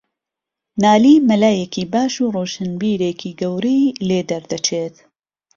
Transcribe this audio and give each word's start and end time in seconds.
نالی 0.81 1.15
مەلایەکی 1.29 1.85
باش 1.93 2.13
و 2.19 2.31
ڕۆشنبیرێکی 2.35 3.31
گەورەی 3.39 3.85
لێدەردەچێت 4.07 4.95